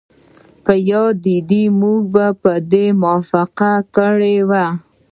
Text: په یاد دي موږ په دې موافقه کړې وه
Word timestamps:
په 0.63 0.73
یاد 0.91 1.15
دي 1.49 1.63
موږ 1.81 2.01
په 2.41 2.51
دې 2.71 2.85
موافقه 3.01 3.73
کړې 3.95 4.35
وه 4.49 4.65